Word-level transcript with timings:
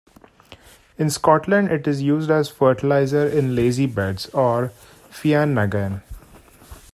In 0.97 1.11
Scotland, 1.11 1.69
it 1.71 1.85
is 1.87 2.01
used 2.01 2.31
as 2.31 2.49
fertiliser 2.49 3.27
in 3.27 3.55
lazybeds 3.55 4.33
or 4.33 4.71
"feannagan". 5.11 6.01